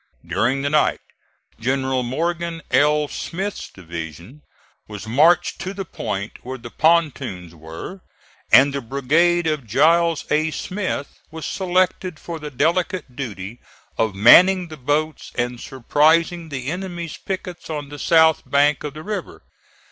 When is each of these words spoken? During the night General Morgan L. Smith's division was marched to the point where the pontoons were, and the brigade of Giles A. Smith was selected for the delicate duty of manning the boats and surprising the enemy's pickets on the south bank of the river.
During 0.25 0.63
the 0.63 0.69
night 0.71 1.01
General 1.59 2.01
Morgan 2.01 2.63
L. 2.71 3.07
Smith's 3.07 3.69
division 3.69 4.41
was 4.87 5.05
marched 5.05 5.61
to 5.61 5.75
the 5.75 5.85
point 5.85 6.43
where 6.43 6.57
the 6.57 6.71
pontoons 6.71 7.53
were, 7.53 8.01
and 8.51 8.73
the 8.73 8.81
brigade 8.81 9.45
of 9.45 9.67
Giles 9.67 10.25
A. 10.31 10.49
Smith 10.49 11.19
was 11.29 11.45
selected 11.45 12.17
for 12.17 12.39
the 12.39 12.49
delicate 12.49 13.15
duty 13.15 13.59
of 13.95 14.15
manning 14.15 14.69
the 14.69 14.77
boats 14.77 15.31
and 15.35 15.61
surprising 15.61 16.49
the 16.49 16.71
enemy's 16.71 17.17
pickets 17.17 17.69
on 17.69 17.89
the 17.89 17.99
south 17.99 18.41
bank 18.49 18.83
of 18.83 18.95
the 18.95 19.03
river. 19.03 19.43